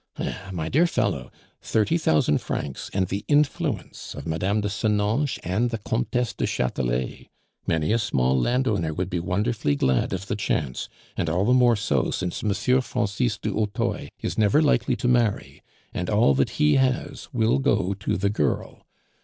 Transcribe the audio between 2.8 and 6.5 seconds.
and the influence of Mme. de Senonches and the Comtesse du